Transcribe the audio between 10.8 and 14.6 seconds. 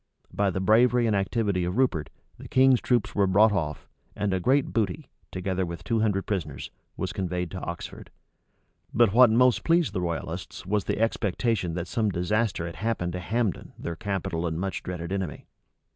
the expectation that some disaster had happened to Hambden their capital and